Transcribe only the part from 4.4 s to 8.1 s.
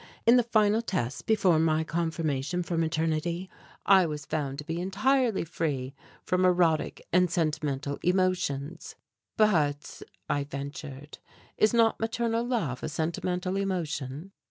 to be entirely free from erotic and sentimental